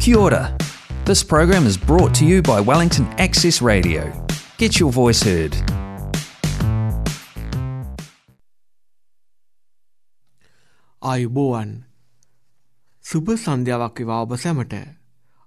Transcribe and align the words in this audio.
Kia 0.00 0.16
ora. 0.16 0.56
This 1.04 1.24
program 1.24 1.66
is 1.66 1.76
brought 1.76 2.14
to 2.14 2.24
you 2.24 2.40
by 2.40 2.60
Wellington 2.60 3.06
Access 3.18 3.60
Radio. 3.60 4.26
Get 4.56 4.78
your 4.78 4.92
voice 4.92 5.22
heard. 5.22 5.56
ආයුබෝවන් 11.02 11.72
සුභ 13.04 13.34
සන්ධ්‍යාවක් 13.34 13.98
විවා 13.98 14.20
ඔබ 14.20 14.36
සැමට 14.36 14.74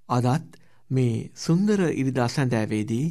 අදත් 0.10 0.60
මේ 0.92 1.32
සුන්දර 1.36 1.80
ඉරිදා 1.94 2.28
සැඳෑවේදී 2.28 3.08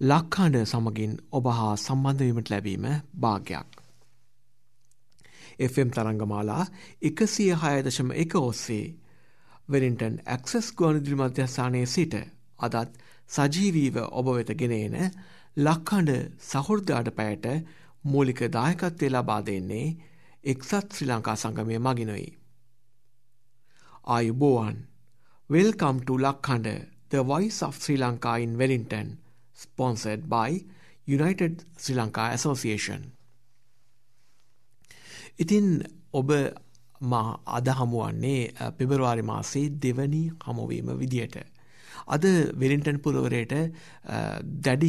ලක්හඬ 0.00 0.64
සමගින් 0.64 1.12
ඔබ 1.32 1.46
හා 1.46 1.76
සම්බන්ධවීමට 1.76 2.50
ලැබීම 2.50 2.86
භාග්‍යයක්. 3.14 3.68
FM 5.60 5.88
තරංගමාලා 5.88 6.66
එකසිය 7.02 7.52
හයදශම 7.52 8.12
එක 8.12 8.36
ඔස්සේ 8.36 9.01
වෙලින්ටන් 9.68 10.20
ඇක්සස් 10.26 10.72
ගුවනිදිරි 10.72 11.16
මධ්‍යස්ථානයේ 11.16 11.86
සිට 11.86 12.14
අදත් 12.58 12.98
සජීවීව 13.30 13.96
ඔබ 14.12 14.26
වෙත 14.36 14.50
ගෙනේන 14.56 14.96
ලක්හඬ 15.56 16.32
සහෘදාට 16.42 17.10
පැයට 17.16 17.46
මූලික 18.04 18.40
දායකත්වය 18.52 19.08
ලබා 19.10 19.40
දෙන්නේ 19.42 19.86
එක්සත් 20.44 20.88
ශ්‍රී 20.92 21.08
ලංකා 21.08 21.36
සංගමය 21.36 21.78
මගිනොයි. 21.78 22.28
ආයුබෝවන් 24.06 24.78
Welcome 25.50 25.98
to 26.00 26.14
Lakhanda, 26.16 26.86
the 27.10 27.22
voice 27.22 27.62
of 27.62 27.76
Sri 27.76 27.96
Lanka 27.96 28.32
in 28.36 28.56
Wellington, 28.56 29.18
sponsored 29.54 30.28
by 30.28 30.64
United 31.06 31.64
Sri 31.76 31.94
Lanka 31.94 32.24
Association. 32.32 33.12
ඉතින් 35.38 35.66
ඔබ 36.12 36.30
මා 37.02 37.38
අද 37.48 37.68
හමුවන්නේ 37.70 38.72
පෙබරවාරි 38.72 39.22
මාසේ 39.24 39.66
දෙවනි 39.78 40.22
හමුවීම 40.40 40.88
විදියට. 40.98 41.36
අද 42.06 42.24
වෙලින්ටන් 42.54 42.98
පුරවරයට 42.98 43.54
දැඩි 44.60 44.88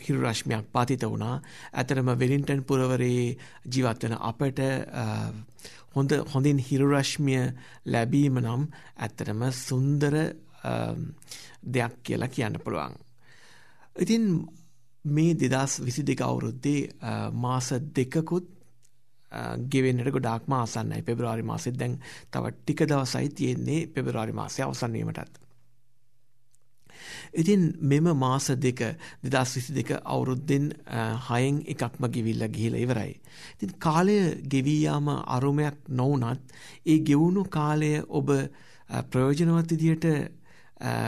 හිරුරශ්මයක් 0.00 0.64
පාතිත 0.70 1.04
වුණා 1.04 1.36
ඇතරම 1.74 2.08
වෙලින්ටන් 2.16 2.62
පුරවරයේ 2.62 3.36
ජීවත්වන 3.66 4.16
අපට 4.20 4.60
හොඳ 5.94 6.10
හොඳින් 6.32 6.58
හිරුරශ්මිය 6.60 7.44
ලැබීම 7.86 8.40
නම් 8.40 8.66
ඇත්තටම 8.98 9.42
සුන්දර 9.58 10.14
දෙයක් 11.66 11.94
කියලා 12.02 12.28
කියන්න 12.28 12.58
පුළුවන්. 12.58 12.94
ඉතින් 13.96 14.24
මේ 15.04 15.34
දෙදස් 15.34 15.80
විසි 15.80 16.02
දෙක 16.02 16.20
අවුරුද්දේ 16.20 16.90
මාස 17.34 17.72
දෙකකුත් 17.94 18.46
ගෙවෙන්නට 19.66 20.10
ගොඩාක් 20.10 20.48
මාසන්නයි 20.48 21.02
පෙබරවාරි 21.02 21.42
මාසෙත් 21.44 21.76
දැන් 21.76 21.98
තව 22.30 22.52
ටික 22.54 22.84
දවසයි 22.86 23.28
තියෙන්නේ 23.30 23.86
පෙබරවාරි 23.88 24.32
මාසය 24.32 24.62
අවසන්වීමටත්. 24.62 25.40
ඉතින් 27.34 27.62
මෙම 27.82 28.06
මාස 28.16 28.46
දෙක 28.56 28.80
දෙදස් 29.24 29.54
විසි 29.54 29.74
දෙක 29.74 29.90
අවුරුද්දෙන් 30.04 30.72
හයෙන් 31.22 31.62
එකක්ම 31.66 32.08
ගෙවිල්ල 32.08 32.48
ගිහිල 32.48 32.74
ඉවරයි. 32.76 33.20
ඉතින් 33.54 33.72
කාලය 33.78 34.18
ගෙවීයාම 34.44 35.08
අරුමයක් 35.08 35.76
නොවනත් 35.90 36.40
ඒ 36.84 36.98
ගෙවුණු 37.00 37.44
කාලය 37.46 37.92
ඔබ 38.10 38.28
ප්‍රයෝජනවත් 39.10 39.70
විදියට 39.72 40.06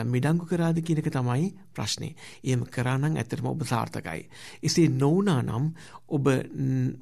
මිඩංගු 0.05 0.45
කරාද 0.45 0.77
කියනක 0.79 1.09
තමයි 1.09 1.53
ප්‍රශ්නේ. 1.73 2.15
එම 2.43 2.65
කරානං 2.65 3.05
ඇතරම 3.13 3.45
ඔබ 3.45 3.61
සාර්ථකයි. 3.63 4.21
එසේ 4.61 4.87
නොවනා 4.91 5.41
නම් 5.43 5.73
ඔබ 6.09 6.25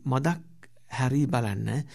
මදක් 0.06 0.53
හැරී 0.94 1.28
බලන්න 1.28 1.86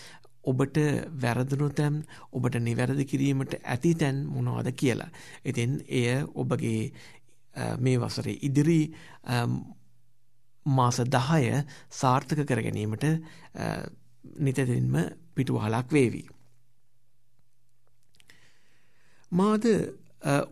ඔබට 0.45 0.79
වැරදුණු 1.23 1.69
තැන් 1.71 2.03
ඔබට 2.33 2.59
නිවැරදි 2.61 3.05
කිරීමට 3.05 3.55
ඇති 3.65 3.95
තැන් 3.95 4.25
මොනවද 4.27 4.73
කියලා. 4.75 5.11
ඉතින් 5.45 5.81
එය 5.91 6.25
ඔබගේ 6.35 6.93
මේ 7.79 7.99
වසරේ 7.99 8.39
ඉදිරි 8.43 8.81
මාස 10.67 11.01
දහය 11.09 11.63
සාර්ථක 11.93 12.45
කර 12.45 12.63
ගැනීමට 12.63 13.05
නිතතින්ම 14.39 14.99
පිටුවහලක් 15.35 15.93
වේවී. 15.93 16.27
මාද 19.33 19.65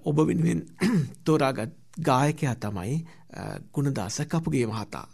ඔබ 0.04 0.16
වෙනුවෙන් 0.18 0.62
තෝරාගත් 1.24 1.74
ගායකයා 2.00 2.54
තමයි 2.56 3.04
ගුණදාස 3.72 4.20
කපුගේ 4.26 4.66
මහතා. 4.66 5.08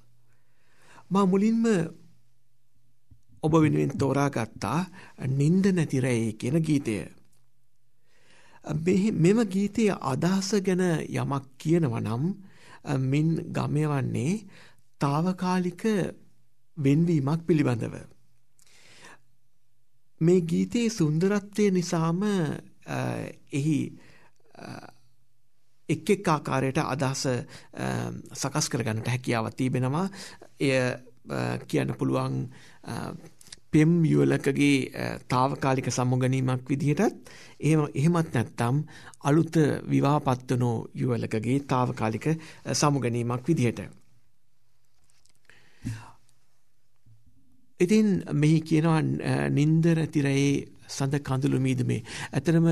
මා 1.11 1.27
මුලින්ම 1.27 1.65
ඔබ 3.43 3.53
වෙනුවෙන් 3.55 3.93
තෝරාගත්තා 3.95 4.79
නින්ද 5.31 5.67
නැතිරැයි 5.69 6.33
කියන 6.35 6.57
ගීතය. 6.61 6.97
මෙම 9.17 9.39
ගීතය 9.47 9.89
අදහස 9.91 10.51
ගැන 10.61 10.83
යමක් 11.11 11.45
කියනව 11.59 11.95
නම් 11.99 12.25
මින් 13.05 13.29
ගමයවන්නේ 13.51 14.45
තාවකාලික 15.01 15.83
වෙන්වීමක් 16.77 17.47
පිළිබඳව. 17.47 17.95
මේ 20.21 20.41
ගීතයේ 20.43 20.91
සුන්දරත්වය 20.91 21.71
නිසාම 21.71 22.23
එහි 23.53 23.79
එක් 25.89 26.11
එක් 26.11 26.29
ආකාරයට 26.29 26.79
අදහස 26.79 27.23
සකස් 28.35 28.67
කරගන්නට 28.69 29.09
හැකියාව 29.09 29.51
තිබෙනවා 29.53 30.07
එය 30.61 30.77
කියන්න 31.67 31.95
පුළුවන් 31.95 32.37
පෙම් 33.73 33.91
යුවලකගේ 34.05 34.75
තාවකාලික 35.29 35.89
සමුගනීමක් 35.91 36.69
විදිහටත් 36.69 37.33
එහෙම 37.61 37.81
එහෙමත් 37.95 38.35
නැත්තම් 38.35 38.77
අලුත 39.23 39.57
විවාහපත්වනෝ 39.89 40.77
යුවලකගේ 40.95 41.59
තාවකාලික 41.63 42.27
සමුගනීමක් 42.75 43.49
විදිහට. 43.49 43.81
ඉතින් 47.81 48.07
මෙහි 48.35 48.61
කියනවා 48.63 49.01
නින්දර 49.51 50.07
තිරයේ 50.09 50.69
සඳ 50.89 51.21
කඳුළු 51.21 51.59
මීදුමේ. 51.59 52.03
ඇතරම 52.33 52.67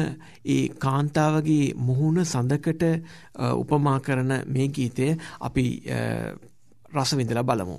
ඒ 0.47 0.63
කාන්තාවගේ 0.79 1.75
මුහුණ 1.77 2.25
සඳකට 2.25 2.83
උපමා 3.55 3.99
කරන 4.01 4.33
මේ 4.49 4.69
ගීතය 4.71 5.07
අපි 5.41 5.65
රසවිඳලා 6.93 7.45
බලමු. 7.45 7.79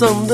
සඳ 0.00 0.32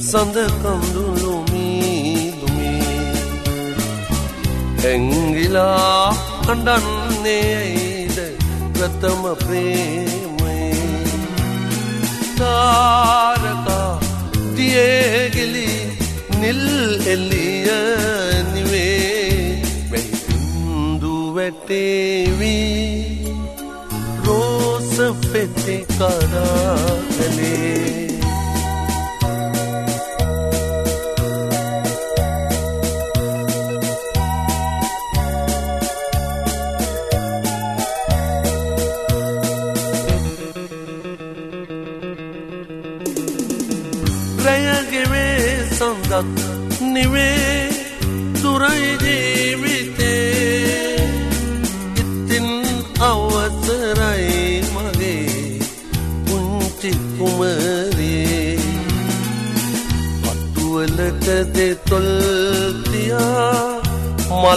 සඳ 0.00 0.36
කඳුළු 0.54 1.32
මීදුමේ 1.50 2.92
ඇංගිලා 4.84 6.06
අඩන්නේයිද 6.52 8.18
ප්‍රථම 8.74 9.22
ප්‍රේමයේ 9.42 10.70
තාරකා 12.38 13.92
දියගිලි 14.56 15.68
නිල් 16.40 16.64
එල්ලිය 17.06 17.68
නිවේ 18.48 19.60
වැහිඳු 19.92 21.14
වැටේවී 21.36 22.56
රෝස 24.24 24.92
පෙති 25.30 25.78
කරාගලේ 25.94 26.58
සඳක් 27.46 27.97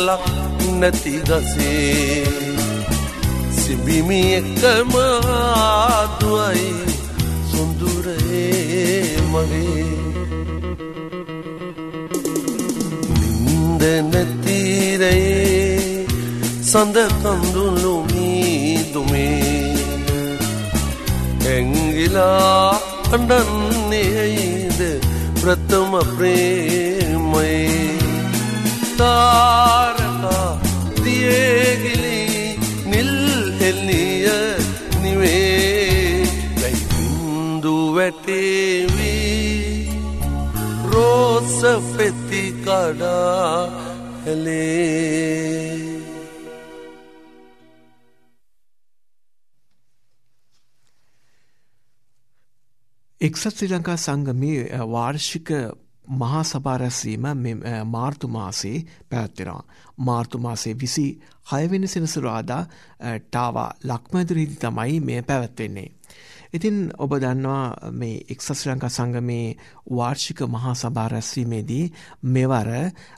මලක් 0.01 0.23
නැති 0.79 1.13
ගසේ 1.27 2.25
සිබිමි 3.57 4.19
එකම 4.39 4.93
ආදුවයි 4.97 6.69
සොඳුරේ 7.51 9.05
මගේ. 9.31 9.89
නැතිරයේ 14.11 16.05
සඳ 16.63 16.97
කඳුළු 17.21 17.95
මීදුමේ. 18.03 19.75
ඇංගිලා 21.45 22.69
අඩන්නේයිද 23.13 24.81
ප්‍රථම 25.41 25.93
ප්‍රේමයේ? 26.11 27.91
තාරකා 28.97 29.90
වැටේවී 37.93 39.89
රෝස 40.85 41.59
පෙති 41.91 42.43
කඩා 42.57 43.55
කළේ 44.23 45.81
එක්සත් 53.21 53.47
ශ්‍රී 53.49 53.69
ලංකා 53.69 53.97
සංගමේ 53.97 54.61
වාර්ෂික 54.87 55.49
මහා 56.13 56.43
සභාරැස්වීම 56.43 57.25
මාර්තු 57.87 58.27
මාසේ 58.27 58.77
පැවැත්වෙනවා. 59.09 59.63
මාර්තු 59.99 60.37
මාසේ 60.37 60.73
විසි 60.75 61.05
හයවෙනි 61.47 61.87
සෙනසුරාදා 61.87 62.63
ටාවා 63.19 63.69
ලක්මැදුරීදි 63.83 64.55
තමයි 64.55 64.99
මෙය 65.01 65.21
පැවැත්වෙන්නේ. 65.23 65.89
ඉතින් 66.53 66.91
ඔබ 66.97 67.13
දන්නවා 67.15 67.91
මේ 67.93 68.23
එක්සත් 68.27 68.51
ශ්‍රී 68.51 68.73
ලංකා 68.73 68.89
සංගමේ 68.89 69.55
වාර්ෂික 69.89 70.41
මහා 70.47 70.73
සභා 70.75 71.07
රැස්වීමේදී 71.07 71.85
මෙවර 72.27 72.69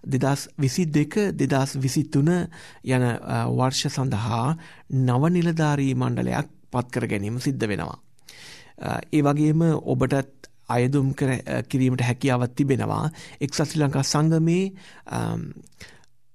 දෙදස් 0.06 0.42
විසි 0.58 0.86
දෙක 0.88 1.18
දෙදස් 1.34 1.74
විසිත්තුන 1.78 2.30
යන 2.30 3.06
වර්ෂ 3.52 3.90
සඳහා 3.90 4.46
නවනිලධාරී 5.02 5.94
මණ්ඩලයක් 5.96 6.48
පත්කර 6.72 7.08
ගැනීම 7.08 7.40
සිද්ධ 7.40 7.66
වෙනවා. 7.66 7.98
ඒ 9.10 9.22
වගේම 9.22 9.62
ඔබටත් 9.86 10.50
අයදුම් 10.70 11.14
කිරීමට 11.70 12.02
හැකියාවත් 12.02 12.56
තිබෙනවා 12.56 13.10
එක්සත් 13.42 13.64
ශ්‍රී 13.64 13.82
ලංකා 13.82 14.06
සංගමේ 14.06 14.64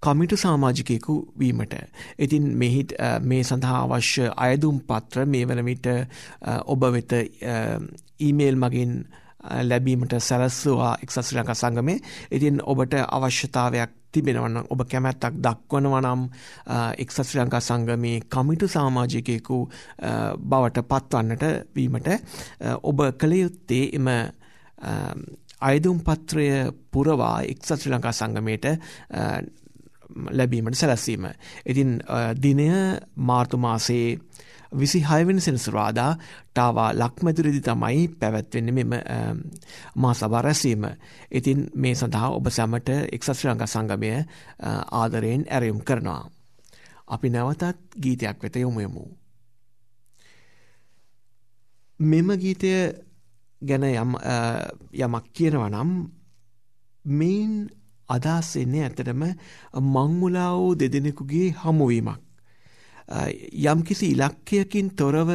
කමිටු 0.02 0.36
සාමාජිකයකු 0.36 1.14
වීමට. 1.38 1.74
ඉතින් 2.18 2.44
මෙහිත් 2.54 2.92
මේ 3.22 3.42
සඳහා 3.42 3.82
අවශ්‍ය 3.84 4.28
අයදුම් 4.38 4.80
පත්‍ර 4.82 5.26
මේ 5.26 5.44
වන 5.44 5.64
විට 5.64 5.86
ඔබ 6.66 6.82
වෙත 6.92 7.12
ඊමේල් 8.20 8.56
මගින් 8.56 8.92
ලැබීමට 9.62 10.14
සැලස්වා 10.20 10.96
එක්සත් 11.02 11.20
ශ්‍රී 11.20 11.40
ලංකා 11.40 11.54
සංගමේ. 11.56 11.98
ඉතින් 12.30 12.60
ඔබට 12.64 12.94
අවශ්‍යතාවයක් 13.08 13.90
තිබෙනවනම් 14.12 14.66
ඔබ 14.66 14.84
කැමැත්තක් 14.84 15.34
දක්වනවා 15.38 16.00
නම් 16.02 16.22
එක්සත් 16.98 17.22
ශ්‍රී 17.22 17.42
ලංකා 17.42 17.60
සංගමේ 17.62 18.20
කමිටු 18.28 18.68
සමාජිකයෙකු 18.68 19.58
බවට 20.44 20.86
පත්වන්නට 20.86 21.44
වීමට 21.74 22.08
ඔබ 22.82 23.04
කළ 23.14 23.34
යුත්තේ 23.34 23.84
එම 23.92 24.08
අයදුම් 25.62 26.00
පත්‍රය 26.00 26.48
පුරවා 26.90 27.36
එක්සත් 27.44 27.74
ශ්‍රී 27.74 27.94
ලංකා 27.94 28.12
සංගමයට 28.14 28.66
ලැබීමට 30.30 30.74
සැලැස්වීම. 30.74 31.26
ඉතින් 31.66 32.00
දිනය 32.42 32.68
මාර්තු 33.16 33.56
මාසේ 33.58 34.18
විසි 34.72 35.00
හයවෙන 35.02 35.40
සෙනසුරාදා 35.40 36.16
ටාවා 36.46 36.92
ලක්මැතුරදි 36.94 37.60
තමයි 37.60 38.08
පැවැත්වෙන්න 38.10 38.74
මෙම 38.74 38.90
මා 39.96 40.14
සභා 40.14 40.42
රැසීම. 40.42 40.84
ඉතින් 41.30 41.68
මේ 41.74 41.94
සඳහා 41.94 42.30
ඔබ 42.30 42.50
සැමට 42.50 42.88
එක්සත් 42.88 43.32
ශ්‍රී 43.32 43.52
ලංකා 43.52 43.66
සංගමය 43.66 44.12
ආදරයෙන් 44.92 45.46
ඇරයුම් 45.50 45.80
කරනවා. 45.80 46.30
අපි 47.08 47.30
නැවතත් 47.30 47.62
ගීතයක් 47.96 48.42
වෙත 48.42 48.56
යොමුයමු. 48.56 49.04
මෙම 52.00 52.28
ගීතය 52.34 52.72
ගැන 53.62 53.84
යම් 53.84 54.14
යමක් 54.94 55.24
කියනව 55.32 55.64
නම් 55.64 55.90
මෙයින් 57.04 57.70
අදහස් 58.08 58.56
එන්නේ 58.56 58.84
ඇතටම 58.84 59.22
මංමුලා 59.88 60.50
වූ 60.54 60.74
දෙදෙනෙකුගේ 60.74 61.54
හමුවීමක්. 61.54 62.20
යම්කිසි 63.64 64.10
ඉලක්කයකින් 64.10 64.90
තොරව 64.92 65.30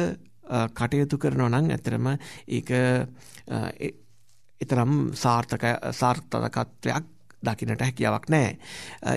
කටයුතු 0.72 1.18
කරනවා 1.18 1.48
නම් 1.50 1.70
ඇතරම 1.70 2.06
ඒක 2.48 2.70
එතරම් 4.60 4.92
සාර්ථක 5.14 5.64
සාර්ථකත්වයක් 5.92 7.04
දකිනට 7.42 7.80
හැකියාවක් 7.80 8.28
නෑ. 8.28 8.58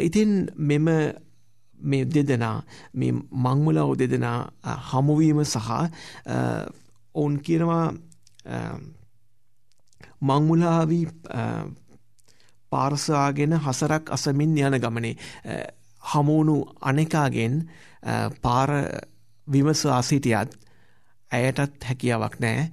ඉතින් 0.01 0.49
මෙම 0.57 0.85
මේ 1.79 2.05
දෙදෙනා 2.05 2.63
මේ 2.93 3.11
මංමුලව 3.13 3.97
දෙදෙනා 3.97 4.39
හමුවීම 4.83 5.43
සහ 5.45 5.69
ඔවුන් 7.15 7.39
කියනවා 7.39 7.93
මංමුලාවී 10.21 11.05
පාර්සවාගෙන 12.69 13.57
හසරක් 13.57 14.11
අසමින් 14.11 14.57
යන 14.59 14.79
ගමනේ 14.79 15.15
හමුණු 16.03 16.57
අනෙකාගෙන් 16.81 17.59
පාර 18.41 18.69
විමසවා 19.47 20.01
සිටියත් 20.01 20.57
ඇයටත් 21.31 21.83
හැකියාවක් 21.83 22.39
නෑ 22.39 22.71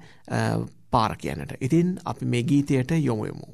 පාර 0.91 1.17
කියනට. 1.17 1.53
ඉතින් 1.61 1.99
අපි 2.05 2.25
මේ 2.27 2.43
ගීතයට 2.43 2.91
යොමුයමු. 3.01 3.47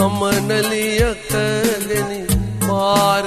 සමනලියකගෙන 0.00 1.90
පාර 2.64 3.26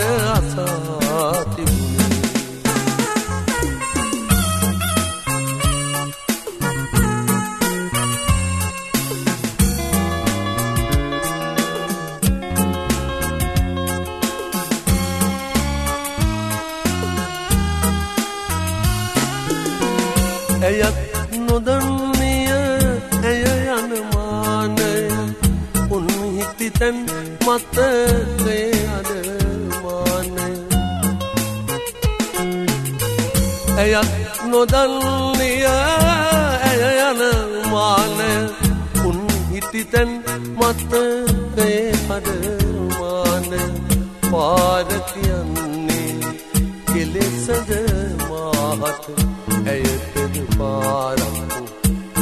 මාහට 48.94 49.68
ඇයටද 49.68 50.36
පාරක්කු 50.58 51.62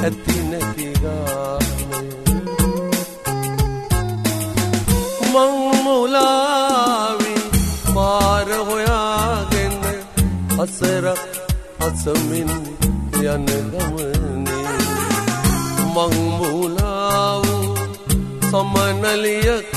ඇති 0.02 0.38
නැතිගානේ 0.50 2.10
මංමුලාවි 5.34 6.56
පාර 7.96 8.50
හොයාගෙන 8.70 9.76
අසරක් 10.60 11.22
අසමින් 11.82 12.52
යන 13.26 13.46
ගමනේ. 13.72 14.78
මංමුලාව 15.94 17.44
සමනලියකගෙන 18.50 19.71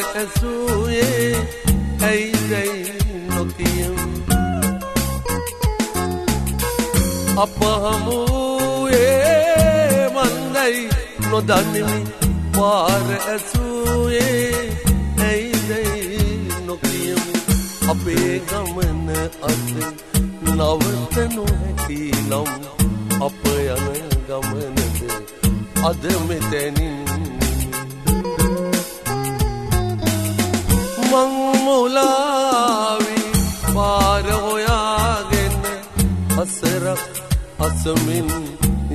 පාර 0.00 0.16
ඇසුයේ 0.16 1.36
ඇයිදැයි 2.02 2.92
නොකියම් 3.28 3.96
අපහමුයේ 8.70 10.08
මන්දයි 10.14 10.78
නොදනිමි 11.30 12.00
පාර 12.56 13.08
ඇසුයේ 13.26 14.54
ඇයිදැයි 15.22 16.18
නොකියමි 16.66 17.34
අපේ 17.90 18.32
ගමන 18.48 19.08
අද 19.48 19.68
නවතනු 20.48 21.44
හැකි 21.52 22.00
නම් 22.22 22.50
අප 23.20 23.42
යන 23.56 23.86
ගමනද 24.28 25.00
අද 25.84 26.02
මෙතැනින් 26.28 26.99
මංමුලාවි 31.12 33.16
පාර 33.74 34.26
හොයාගෙන 34.44 35.54
අසරක් 36.42 37.02
අසමින් 37.60 38.28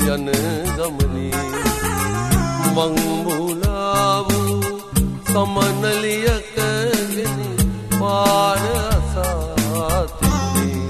යන 0.05 0.25
ගමනී 0.77 1.43
මංමුලාව 2.75 4.27
සමනලියකගෙන 5.27 7.37
පාර 7.99 8.63
අසාතිනේ 8.87 10.87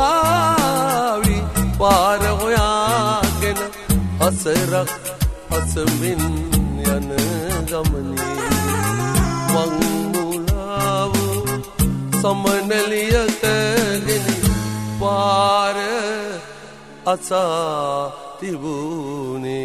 මංමුලාවි 0.00 1.36
පාර 1.80 2.22
හොයාගෙන 2.40 3.58
අසරක් 4.20 4.90
අසමින් 5.50 6.22
යන 6.88 7.08
ගමනේ 7.70 8.36
මංමුලාව 9.52 11.12
සමනලියකගෙන 12.20 14.06
පාර 15.00 15.76
අසා 17.06 18.12
තිබුණේ 18.40 19.58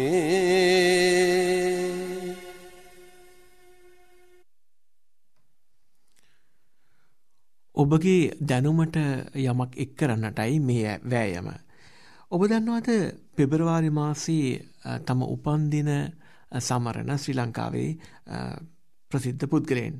ඔබගේ 7.74 8.32
දැනුමට 8.40 8.96
යමක් 9.36 9.72
එක් 9.76 9.90
කරන්නටයි 9.96 10.58
මේ 10.60 10.92
වෑයම. 11.04 11.48
ඔබ 12.32 12.40
දන්නවාද 12.44 12.88
පෙබරවාරි 13.36 13.90
මාසී 13.90 14.46
තම 15.06 15.20
උපන්දින 15.26 15.90
සමරණ 16.60 17.18
ශ්‍රී 17.18 17.36
ලංකාවේ 17.36 17.90
ප්‍රසිද්ධ 19.12 19.46
පුද්ගලයෙන්. 19.46 19.96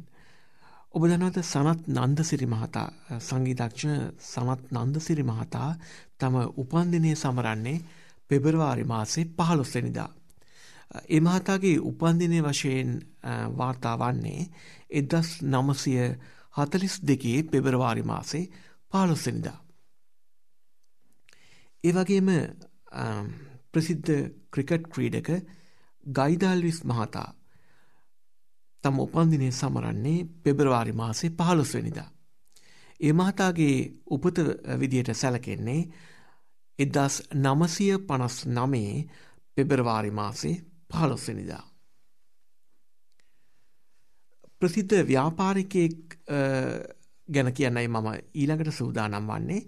ඔබ 0.95 1.03
දනවද 1.05 1.43
සනත් 1.43 1.89
නන්දසිරි 1.91 2.47
මහතා 2.47 3.19
සංගීතක්ෂ 3.21 3.87
සනත් 4.25 4.75
නන්දසිරි 4.75 5.25
මහතා 5.25 5.71
තම 6.19 6.37
උපන්දිනය 6.57 7.15
සමරන්නේ 7.17 7.83
පෙබරවාරි 8.31 8.85
මාසේ 8.85 9.31
පහළොස්සනිදා. 9.33 10.11
ඒ 11.09 11.21
මහතාගේ 11.21 11.79
උපන්දිනය 11.81 12.39
වශයෙන් 12.43 12.91
වාර්තා 13.59 13.97
වන්නේ 13.99 14.49
එදස් 14.93 15.29
නමසය 15.45 15.95
හතලිස් 16.55 16.95
දෙකේ 17.03 17.43
පෙබරවාරි 17.45 18.03
මාසේ 18.03 18.51
පාලොස්සනිදා. 18.93 19.59
ඒ 21.85 21.93
වගේම 21.93 22.29
ප්‍රසිද්ධ 23.73 24.13
ක්‍රිකට් 24.51 24.85
ක්‍රීඩක 24.89 25.31
ගයිදල්විස් 26.07 26.85
මහතා 26.85 27.31
තම 28.85 28.97
උපන්දිනය 28.99 29.53
සමරන්නේ 29.53 30.27
පෙබරවාරි 30.43 30.93
මාසේ 30.93 31.31
පහළොස්වනිදා. 31.33 32.11
ඒ 33.01 33.13
මහතාගේ 33.13 33.77
උපත 34.07 34.39
විදියට 34.81 35.11
සැලකෙන්නේ 35.13 35.81
එදස් 36.79 37.15
නමසය 37.35 37.87
පනස් 38.01 38.37
නමේ 38.49 39.07
පෙබරවාරි 39.57 40.11
මාසේ 40.11 40.57
පහළොස්වනිදා. 40.91 41.65
ප්‍රසිද්ධ 44.63 45.03
ව්‍යාපාරිකයෙක් 45.05 46.19
ගැන 47.29 47.53
කියන්නයි 47.53 47.89
මම 47.89 48.09
ඊළඟට 48.35 48.73
සූදානම් 48.73 49.27
වන්නේ 49.27 49.67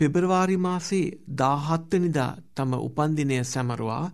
පෙබරවාරි 0.00 0.56
මාසේ 0.58 1.06
දාහත්වනිදා 1.38 2.32
තම 2.54 2.72
උපන්දිනය 2.78 3.44
සැමරුවා 3.44 4.04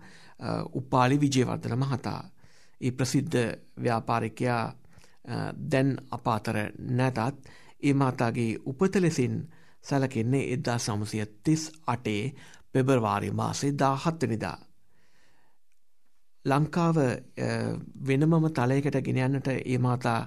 උපාලි 0.73 1.21
විජයවර්ධන 1.21 1.79
මහතා. 1.79 2.23
ඒ 2.81 2.91
ප්‍රසිද්ධ 2.91 3.37
ව්‍යාපාරිකයා 3.83 4.63
දැන් 5.71 5.97
අපාතර 6.11 6.57
නැතත් 6.91 7.19
ඒ 7.83 7.95
මහතාගේ 7.95 8.51
උපත 8.65 8.97
ලෙසින් 8.97 9.35
සැලකෙන්නේ 9.83 10.45
එදදා 10.53 10.79
සමසය 10.79 11.27
තිස් 11.45 11.73
අටේ 11.87 12.23
පෙබරවාරි 12.73 13.31
මාසේ 13.33 13.73
දාහත්වනිදා. 13.75 14.59
ලංකාව 16.45 16.97
වෙනමම 18.07 18.49
තලයකට 18.51 18.99
ගෙනයන්නට 19.03 19.49
ඒ 19.49 19.79
මාතා 19.79 20.21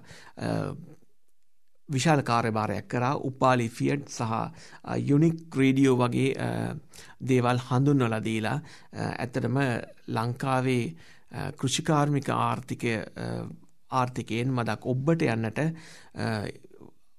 විශාල 1.89 2.22
කාර්යභාරයක් 2.24 2.88
කරා 2.88 3.13
උපාලි 3.22 3.67
ෆියඩ් 3.69 4.08
සහ 4.10 4.34
යුනික් 5.03 5.38
ක්‍රේඩියෝ 5.50 5.96
වගේ 5.98 6.50
දේවල් 7.24 7.62
හඳුන්වල 7.62 8.15
දීලා 8.22 8.58
ඇත්තටම 9.08 9.58
ලංකාවේ 10.10 10.84
කෘෂිකාර්මික 11.53 12.29
ආර්ථිකය 12.31 12.93
ආර්ථිකයෙන් 13.91 14.50
මදක් 14.51 14.86
ඔබ්බට 14.86 15.27
යන්නට 15.27 15.60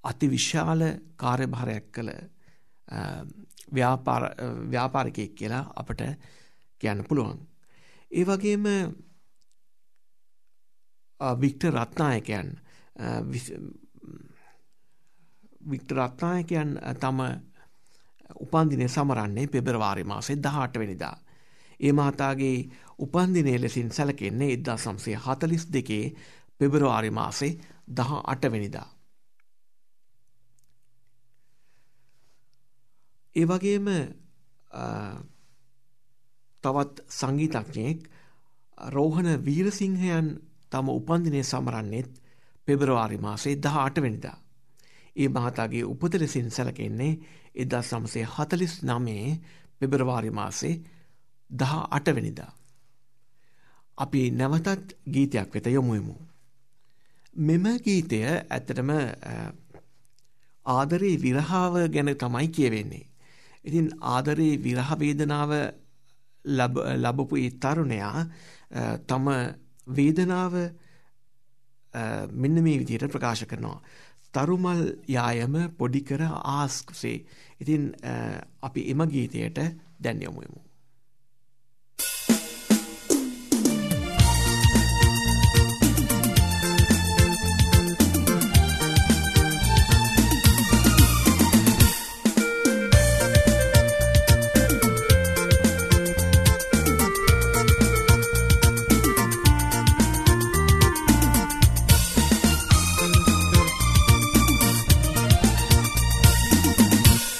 අති 0.05 0.27
විශාල 0.29 0.83
කාර්යභාරයක් 1.17 1.93
කළ 1.93 2.11
ව්‍යාපාරිකයෙක් 3.73 5.35
කියලා 5.35 5.65
අපට 5.77 6.03
කියන්න 6.81 7.05
පුළුවන්. 7.05 7.39
ඒ 8.11 8.25
වගේම 8.25 8.65
වික්ට 11.21 11.65
රත්නායකයන් 11.67 12.49
වික්ට 15.61 15.93
රත්නායකයන් 15.93 16.79
තම 17.01 17.21
උපන්දිනය 18.37 18.89
සමරන්නේ 18.89 19.47
පෙබරවාරි 19.47 20.05
මාසේ 20.05 20.37
දහට 20.37 20.79
වෙනිදා. 20.79 21.17
ඒ 21.81 21.93
මහතාගේ 21.93 22.69
උපන්දිනය 22.99 23.59
ලෙසින් 23.59 23.91
සැලකෙන්නේ 23.91 24.53
එදදා 24.53 24.77
සම්සේ 24.77 25.17
හතලිස් 25.17 25.67
දෙකේ 25.73 26.15
පෙබරවාරි 26.59 27.11
මාසේ 27.11 27.59
දහ 27.89 28.13
අටවෙනිදා. 28.25 28.89
ඒ 33.37 33.47
වගේම 33.47 33.87
තවත් 36.65 36.97
සංගීතඥයෙක් 37.11 38.01
රෝහණ 38.79 39.45
වීරසිංහයන් 39.45 40.29
තම 40.71 40.89
උපන්දිනය 40.91 41.43
සමරන්නෙත් 41.43 42.11
පෙබරවාරි 42.67 43.19
මාසේ 43.19 43.57
දහ 43.57 43.77
අටවෙනිදා. 43.79 44.37
ඒ 45.21 45.29
මහතාගේ 45.29 45.85
උපත 45.85 46.15
ලෙසින් 46.15 46.51
සැලකෙන්නේ 46.51 47.13
එදා 47.55 47.83
සමසේ 47.83 48.25
හතලිස් 48.35 48.75
නමේ 48.83 49.27
පෙබරවාරි 49.79 50.31
මාසේ 50.31 50.75
දහ 51.51 51.75
අටවෙනිදා. 51.91 52.53
අපි 53.99 54.21
නැවතත් 54.33 54.97
ගීතයක් 55.07 55.55
වෙත 55.55 55.67
යොමුයමු. 55.69 56.17
මෙම 57.37 57.65
ගීතය 57.85 58.19
ඇත්තටම 58.27 58.91
ආදරේ 60.67 61.17
විරහාව 61.19 61.75
ගැන 61.89 62.11
තමයි 62.17 62.49
කියවෙන්නේ. 62.49 63.11
ඉතින් 63.65 63.89
ආදරේ 64.03 64.55
විරහවේදනාව 64.59 65.51
ලබපු 66.45 67.35
ඒ 67.37 67.51
තරුණයා 67.53 68.21
තම 69.07 69.27
වේදනාව 69.87 70.55
මෙන්න 72.33 72.63
මේ 72.63 72.79
විදියට 72.79 73.13
ප්‍රකාශ 73.13 73.45
කරනවා. 73.45 73.81
තරුමල් 74.35 74.83
යායම 75.09 75.55
පොඩිකර 75.79 76.23
ආස්කුසේ. 76.31 77.25
ඉතින් 77.61 77.93
අපි 78.63 78.91
එම 78.91 79.07
ගීතයට 79.15 79.59
දැන් 80.01 80.23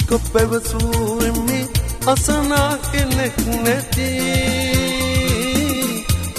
දුක 0.09 0.25
පැවසූෙමි 0.33 1.61
අසනා 2.07 2.73
කෙනෙක් 2.85 3.37
නැති 3.65 4.09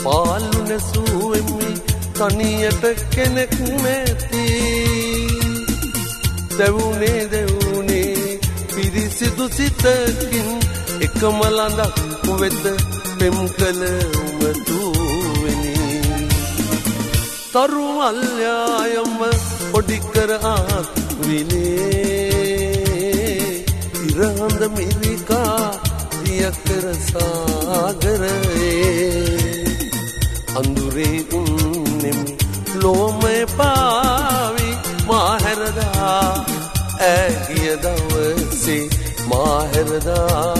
පාලු 0.03 0.59
නැසූෙමි 0.69 1.69
තනියට 2.15 2.83
කෙනෙක් 3.13 3.53
නැති 3.83 4.45
දැවුනේ 6.57 7.21
දැවුනේ 7.27 8.39
පිරිසිදු 8.71 9.45
සිතකින් 9.49 10.49
එකම 11.01 11.37
ළඳක් 11.47 12.25
වෙත 12.39 12.63
පෙම් 13.19 13.37
කළ 13.49 13.81
උමතුවෙනි 14.19 15.75
තරු 17.53 17.85
අල්යායම 18.01 19.19
පොඩිකර 19.71 20.31
ආත් 20.45 20.89
විනේ 21.19 22.28
ඉරහඳ 24.19 24.63
මිරිකා 24.75 25.65
දියකර 26.23 26.85
සාගරයේ 27.09 28.49
අඳුරේ 30.59 31.19
උන්නෙමි 31.31 32.33
ලෝමය 32.81 33.37
පාවි 33.53 34.69
මාහැරදා 35.09 36.17
ඇගිය 37.07 37.71
දවසේ 37.85 38.83
මාහැරදා 39.31 40.53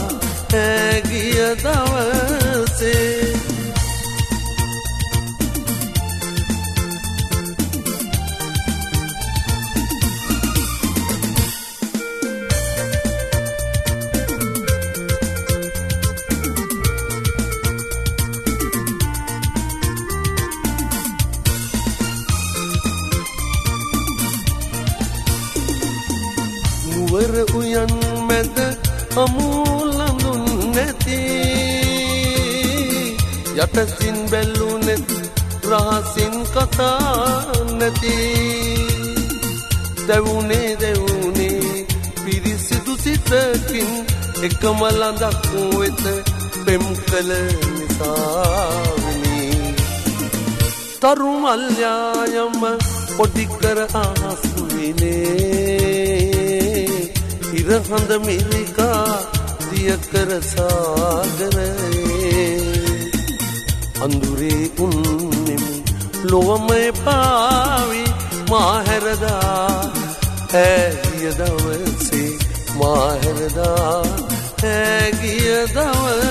ඇගිය 0.61 1.43
දවසේ 1.65 3.48
නුවර 27.19 27.55
උයන් 27.55 27.91
මැද 28.27 28.57
අමූලඳුන් 29.15 30.43
නැති. 30.75 31.19
යටසින් 33.55 34.17
බැල්ලුනෙත් 34.31 35.07
රහසින් 35.63 36.35
කතා 36.45 37.53
නැති. 37.79 38.15
දැවුනේ 40.07 40.69
දැවුනේ 40.81 41.85
පිරිසිදු 42.23 42.93
සිතකින් 43.03 43.89
එකම 44.41 44.79
ළඳක් 44.91 45.51
වෙත 45.75 46.03
පෙම් 46.65 46.83
කළ 47.01 47.31
නිසාවනි. 47.69 49.39
තරුමල්යායම 51.01 52.61
පොඩිකර 53.17 53.77
ආහස්විනේ 53.95 55.49
ඉරහඳ 57.69 58.11
මිරිකා 58.25 59.17
දියකර 59.69 60.29
සාගරයේ 60.41 61.99
අඳුරේ 64.03 64.63
උන්නෙමි 64.79 65.75
ලොවමය 66.25 66.83
පාවි 67.05 68.03
මාහැරදා. 68.49 69.91
ඇගිය 70.55 71.27
දවසේ 71.39 72.31
මාහැරදා. 72.75 74.01
ඇගිය 74.65 75.53
දවසේ 75.75 76.28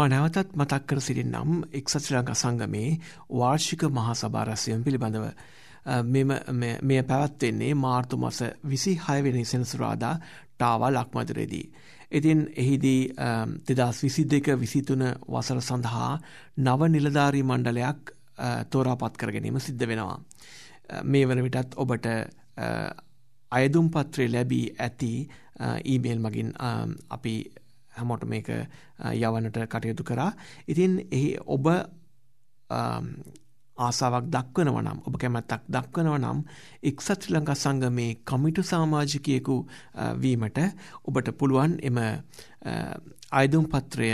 මා 0.00 0.08
නැවතත් 0.08 0.52
මතක් 0.54 0.82
කර 0.86 1.00
සිටින්නම් 1.02 1.56
එක්සත් 1.74 1.96
ශ්‍රී 2.00 2.16
ලංකා 2.16 2.36
සංගමේ 2.36 2.90
වාර්ෂික 3.34 3.82
මහා 3.92 4.14
සභා 4.16 4.44
රැස්වීම 4.46 4.84
පිළිබඳව 4.84 5.26
මෙම 6.06 6.30
මෙය 6.82 7.02
පැවැත්වෙන්නේ 7.04 7.72
මාර්තු 7.76 8.16
මස 8.18 8.40
26 8.64 9.24
වෙනි 9.26 9.44
සෙනසුරාදා 9.46 10.14
ටාවා 10.20 10.90
ලක්මදුරේදී. 10.90 11.66
ඉතින් 12.12 12.40
එහිදී 12.54 13.02
දෙදස් 13.70 14.02
විසි 14.02 14.24
දෙක 14.26 14.46
විසිතුන 14.56 15.02
වසර 15.28 15.60
සඳහා 15.62 16.12
නව 16.58 16.88
නිලධාරී 16.88 17.44
මණ්ඩලයක් 17.44 18.14
තෝරාපත් 18.70 19.16
කර 19.16 19.32
ගැනීම 19.32 19.60
සිද්ධ 19.60 19.86
වෙනවා. 19.86 20.18
මේ 21.04 21.24
වන 21.24 21.42
විටත් 21.42 21.74
ඔබට 21.76 22.06
අයදුම් 23.52 23.90
පත්‍රය 23.90 24.28
ලැබී 24.28 24.66
ඇති 24.78 25.12
ඊමේල් 25.86 26.20
මගින් 26.20 26.54
අපි 27.10 27.34
හැමෝට 28.00 28.24
මේක 28.26 28.48
යවනට 29.16 29.60
කටයුතු 29.66 30.04
කරා. 30.04 30.30
ඉතින් 30.66 31.00
එහි 31.10 31.36
ඔබ 31.48 31.66
ආසාාවක් 33.78 34.26
දක්වනව 34.28 34.78
නම් 34.80 34.98
ඔබ 35.06 35.16
කැමැත්තක් 35.16 35.64
දක්වනව 35.68 36.16
නම් 36.18 36.42
එක්සත් 36.82 37.10
ශ්‍රී 37.14 37.36
ලංකා 37.36 37.56
සංගමේ 37.56 38.10
කමිටු 38.24 38.62
සාමාජිකයෙකු 38.64 39.56
වීමට 40.16 40.58
ඔබට 41.04 41.30
පුළුවන් 41.34 41.78
එම 41.82 42.00
අයදුම් 43.32 43.64
පත්‍රය 43.66 44.10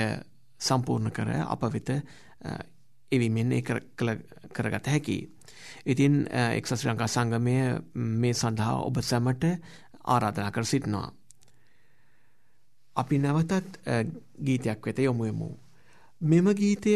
සම්පූර්ණ 0.60 1.10
කර 1.10 1.32
අප 1.46 1.66
වෙත 1.68 1.90
එවිමෙන් 3.12 3.52
ඒ 3.52 3.62
කරගත 4.52 4.86
හැකි. 4.86 5.18
ඉතින් 5.86 6.14
එක්සත් 6.52 6.76
ශ්‍රී 6.76 6.92
ලංකා 6.92 7.08
සංගමය 7.08 7.56
මේ 7.94 8.34
සඳහා 8.34 8.76
ඔබ 8.80 9.02
සැමට 9.02 9.44
ආරාධනා 10.06 10.50
කර 10.50 10.64
සිටිනවා. 10.64 11.10
අපි 12.96 13.18
නැවතත් 13.18 13.78
ගීතයක් 14.40 14.86
වෙත 14.86 14.98
යොමුයමු. 15.00 15.48
මෙම 16.20 16.46
ගීතය 16.54 16.94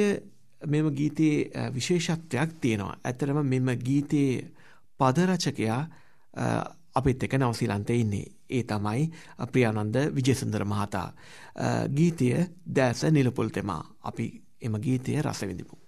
මෙම 0.62 0.90
ගීතයේ 0.90 1.72
විශේෂත්වයක් 1.74 2.50
තියෙනවා. 2.60 2.96
ඇතරම 3.04 3.38
මෙම 3.44 3.68
ගීතයේ 3.78 4.50
පදරචකයා 5.00 5.80
අපිත් 6.94 7.22
එක 7.22 7.34
නවසිලන්තේ 7.34 7.96
ඉන්නේ. 7.96 8.26
ඒ 8.50 8.62
තමයි 8.64 9.10
ප්‍රියානන්ද 9.52 9.96
විජේසුන්දර 10.14 10.64
මහතා. 10.64 11.12
ගීතය 11.88 12.32
දෑස 12.66 13.04
නිලපොල් 13.04 13.48
තෙමා. 13.48 13.84
අපි 14.02 14.42
එම 14.60 14.74
ගීතය 14.76 15.22
රසවිඳිමු. 15.22 15.80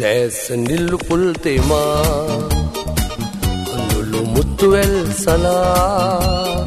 දැස 0.00 0.38
නිල්ලු 0.66 0.96
පුල් 1.06 1.24
තෙමා 1.44 2.38
අඳුළු 3.74 4.20
මුත්තුවැල් 4.34 4.94
සලා. 5.22 6.64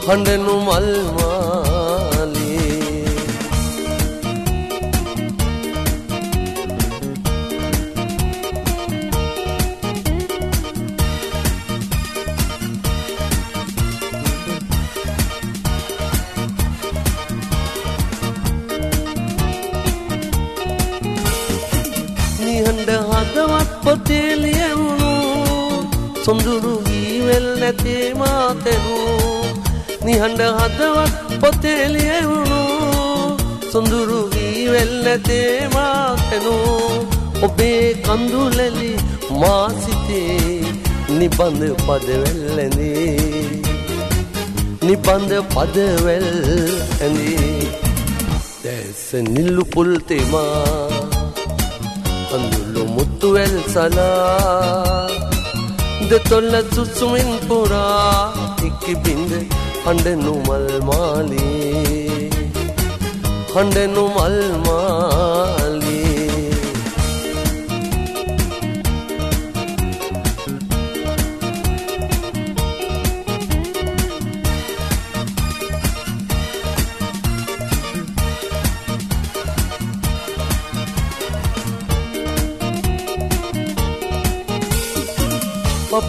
හඬනු 0.05 0.55
මල්මාලේ 0.66 2.31
නිහඬ 22.40 22.90
හදවත් 23.11 23.70
පොතේ 23.85 24.31
ලියවුණු 24.42 24.89
සොඳුරු 26.31 26.73
වීවල් 26.87 27.47
නැතේ 27.61 28.14
මාතෙනු. 28.14 28.97
නිහඬ 30.05 30.43
හදවත් 30.59 31.14
පොතේ 31.40 31.88
ලියවුණු. 31.95 32.61
සොඳුරු 33.73 34.19
වීවල් 34.33 34.93
නැතේ 35.05 35.69
මාතෙනු. 35.75 36.53
ඔබේ 37.43 37.95
කඳුලැලි 37.95 38.93
මා 39.40 39.66
සිතේ 39.83 40.61
නිබඳ 41.19 41.62
පදවැල් 41.87 42.59
ඇඳේ. 42.59 43.62
නිබඳ 44.83 45.33
පදවැල් 45.55 46.31
ඇඳේ. 47.01 47.71
දැස 48.64 49.03
නිල්ලු 49.35 49.64
පුල් 49.64 49.93
තෙමා. 50.09 50.87
අඳුළු 52.35 52.87
මුත්තුවැල් 52.95 53.57
සලා. 53.75 55.30
දෙතොල්ල 56.08 56.54
සුසුමින් 56.74 57.30
පුරා 57.48 58.32
ඉක්කි 58.68 58.94
බින්ද 59.02 59.32
හඬනු 59.84 60.32
මල්මාලේ 60.46 62.30
හඬනු 63.54 64.04
මල්මාලේ 64.16 65.69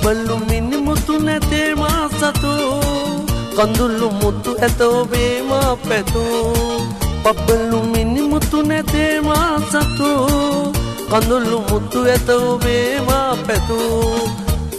පබල්ලු 0.01 0.35
මිනි 0.49 0.77
මුතු 0.77 1.13
නැතේ 1.19 1.75
මා 1.75 2.09
සතු. 2.19 2.53
කඳුල්ලු 3.57 4.07
මුතු 4.11 4.51
ඇත 4.61 4.81
ඔබේ 4.81 5.41
මා 5.49 5.75
පැතු. 5.87 6.23
පබ්බල්ලු 7.23 7.79
මිනි 7.93 8.21
මුතු 8.21 8.61
නැතේ 8.61 9.21
මා 9.21 9.59
සතු. 9.71 10.09
කඳුල්ලු 11.11 11.57
මුතු 11.69 11.99
ඇත 12.05 12.29
ඔබේ 12.29 12.99
මා 13.07 13.35
පැතු. 13.47 13.79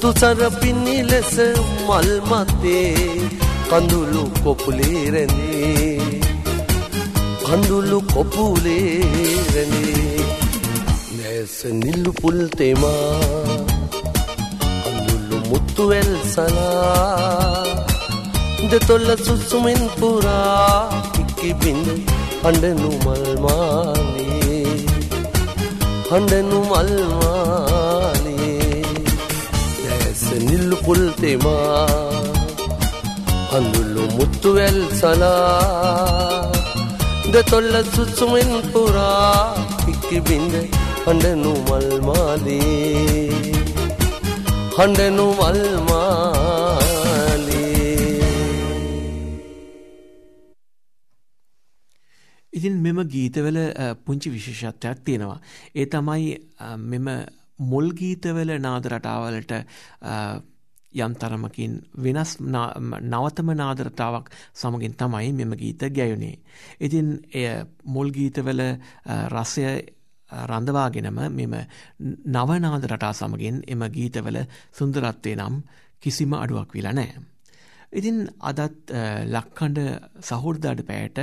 තුසර 0.00 0.50
පින්නි 0.60 0.96
ලෙස 1.02 1.34
මල් 1.86 2.10
මතේ. 2.30 3.30
කඳුළු 3.70 4.22
කොපුලේ 4.44 5.04
රැඳේ. 5.14 6.00
කඳුළු 7.46 7.98
කොපුලේ 8.14 8.98
රැඳේ. 9.54 10.26
නැස 11.16 11.56
නිල්ලු 11.80 12.10
පුල් 12.12 12.38
තෙමා 15.52 15.52
මුත්තුවැල් 15.52 16.12
සලා 16.24 17.64
දෙතොල්ල 18.70 19.08
සුසුමින් 19.24 19.82
පුරා 20.00 21.02
ඉක්කි 21.20 21.50
බින්ද 21.54 21.88
හඬනු 22.42 22.90
මල්මානේ 23.04 24.76
හඬනු 26.10 26.58
මල්මානේ 26.70 28.32
දැස 29.84 30.24
නිල්ලු 30.48 30.76
පුල් 30.84 31.04
තෙමා 31.20 31.86
අඳුල්ලු 33.52 34.04
මුත්තුවැල් 34.16 34.80
සලා 35.00 36.48
දෙතොල්ල 37.32 37.74
සුසුමින් 37.94 38.52
පුරා 38.72 39.54
ඉක්කි 39.86 40.18
බින්ද 40.20 40.54
හඬනු 44.82 45.24
මල්මානේ 45.32 45.98
හඬනු 46.04 46.46
මල්මාලේ 46.52 47.62
ඉතින් 52.52 52.80
මෙම 52.82 52.98
ගීතවල 53.04 53.58
පුංචි 54.04 54.30
විශේෂත්වයක් 54.30 55.04
තියෙනවා. 55.04 55.38
ඒ 55.74 55.86
තමයි 55.86 56.34
මෙම 56.78 57.06
මුල් 57.64 57.92
ගීතවල 57.92 58.50
නාද 58.58 58.84
රටාවලට 58.86 59.52
යම් 60.94 61.14
තරමකින් 61.14 61.78
වෙනස් 61.98 62.36
නවතම 62.40 63.54
නාදරතාවක් 63.54 64.30
සමගින් 64.54 64.94
තමයි 64.94 65.32
මෙම 65.32 65.56
ගීත 65.56 65.82
ගැයුනේ. 65.92 66.36
ඉතින් 66.80 67.08
එය 67.32 67.48
මුල් 67.86 68.10
ගීතවල 68.10 68.60
රසය 69.30 69.64
රඳවාගෙනම 70.42 71.20
මෙම 71.32 71.54
නවනාද 72.28 72.86
රටා 72.86 73.12
සමගින් 73.14 73.62
එම 73.66 73.84
ගීතවල 73.90 74.38
සුන්දරත්වය 74.72 75.36
නම් 75.36 75.62
කිසිම 76.02 76.32
අඩුවක් 76.34 76.72
විලා 76.72 76.92
නෑ. 76.92 77.12
ඉතින් 77.92 78.18
අදත් 78.42 78.92
ලක්කණ්ඩ 79.28 79.80
සහෘදාඩ 80.22 80.80
පෑයට 80.82 81.18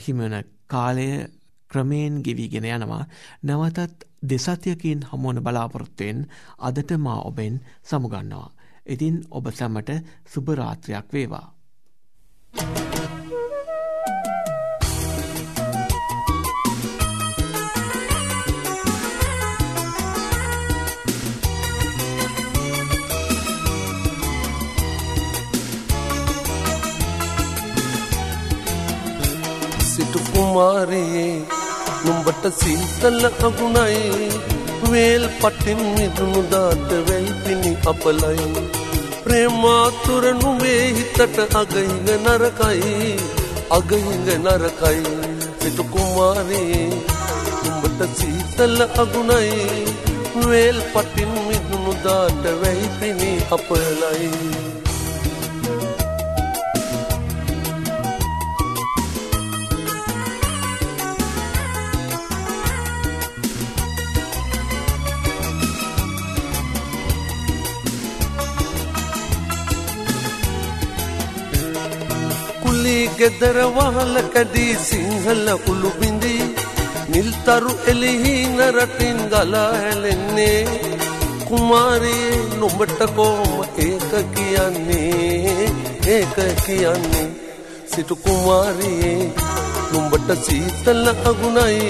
හිමන 0.00 0.36
කාලය 0.68 1.08
ක්‍රමයෙන් 1.70 2.22
ගෙවීගෙන 2.22 2.68
යනවා 2.68 3.02
නැවතත් 3.42 4.06
දෙසතියකින් 4.24 5.06
හමුවන 5.10 5.42
බලාපොරොත්තුවෙන් 5.42 6.26
අදට 6.60 6.90
මා 6.98 7.20
ඔබෙන් 7.22 7.60
සමුගන්නවා. 7.84 8.48
ඉතින් 8.86 9.16
ඔබ 9.30 9.46
සැමට 9.52 9.90
සුභරාත්‍රයක් 10.26 11.12
වේවා. 11.12 11.46
සිටු 12.54 12.93
කුමාරයේ 30.34 31.26
නුඹට 32.04 32.44
සීතල 32.60 33.20
අගුණයි 33.46 34.00
වේල් 34.92 35.24
පටින් 35.40 35.80
මිදුණු 35.94 36.42
දාට 36.52 36.90
වැල් 37.08 37.28
පිණි 37.44 37.72
අපලයි. 37.90 38.48
ප්‍රේමාතුර 39.24 40.24
නුඹේ 40.40 40.82
හිතට 40.96 41.38
අගහිඟ 41.60 42.10
නරකයි. 42.24 42.94
අගහිඟ 43.78 44.28
නරකයි. 44.44 45.02
සිටු 45.62 45.84
කුමාරයේ 45.92 46.84
නුඹට 47.64 48.00
සීතල 48.18 48.78
අගුණයි 49.02 49.58
වේල් 50.44 50.78
පටින් 50.94 51.34
මිදුණු 51.48 51.92
දාට 52.06 52.44
වැල් 52.62 52.86
පිණි 53.00 53.32
අපලයි. 53.56 54.73
ගෙදර 73.18 73.58
වහල 73.76 74.16
කැඩී 74.34 74.74
සිංහල 74.86 75.46
උළු 75.70 75.90
බිඳී 76.00 76.44
නිල්තරු 77.12 77.72
එලිහින 77.86 78.58
රටින් 78.76 79.18
ගලා 79.32 79.70
හැලෙන්නේ. 79.74 80.64
කුමාරයේ 81.48 82.38
නොඹට 82.60 83.00
කෝම 83.16 83.50
ඒක 83.84 84.10
කියන්නේ? 84.34 85.68
ඒක 86.08 86.36
කියන්නේ 86.66 87.26
සිටු 87.86 88.16
කුමාරයේ 88.16 89.32
නුඹට 89.92 90.28
සීතල 90.46 91.04
අගුණයි. 91.30 91.82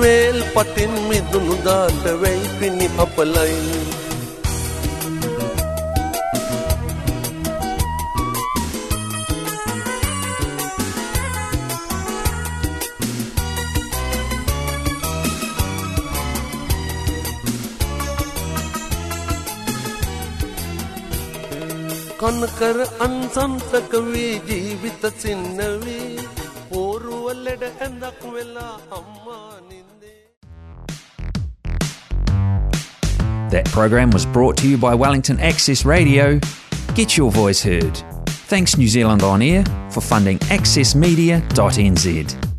වේල් 0.00 0.38
පටින් 0.54 0.94
මිදුණු 1.08 1.56
දාට 1.66 2.04
වෙයි 2.22 2.48
පිණි 2.58 2.88
අපලයි. 2.98 4.03
ಅನ್ಸಂತ 22.26 23.74
ಕವಿ 23.92 24.28
ಜೀವಿತ 24.48 25.06
ಚಿನ್ನವಿ 25.22 25.98
ಓರುವಲ್ಲೆಡೆ 26.82 27.70
ಎಂದಕ್ಕುವೆಲ್ಲ 27.86 28.58
ಅಮ್ಮ 28.98 29.26
That 33.54 33.66
program 33.72 34.08
was 34.10 34.24
brought 34.36 34.56
to 34.60 34.66
you 34.68 34.76
by 34.76 34.92
Wellington 34.96 35.38
Access 35.50 35.80
Radio. 35.86 36.24
Get 36.94 37.10
your 37.18 37.30
voice 37.32 37.60
heard. 37.62 37.96
Thanks 38.52 38.72
New 38.80 38.88
Zealand 38.88 39.22
On 39.22 39.42
Air 39.42 39.62
for 39.90 40.02
funding 40.02 40.38
accessmedia.nz. 40.56 42.53